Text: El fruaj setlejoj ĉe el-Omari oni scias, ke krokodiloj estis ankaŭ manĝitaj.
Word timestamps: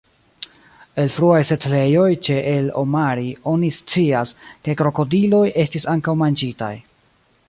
El 1.01 1.09
fruaj 1.15 1.41
setlejoj 1.49 2.07
ĉe 2.27 2.37
el-Omari 2.53 3.27
oni 3.53 3.71
scias, 3.81 4.33
ke 4.69 4.75
krokodiloj 4.81 5.45
estis 5.65 5.89
ankaŭ 5.97 6.17
manĝitaj. 6.27 6.75